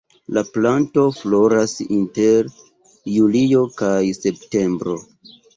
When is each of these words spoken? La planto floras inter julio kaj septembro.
La 0.35 0.41
planto 0.53 1.03
floras 1.17 1.75
inter 1.99 2.49
julio 3.19 3.63
kaj 3.83 4.03
septembro. 4.23 5.01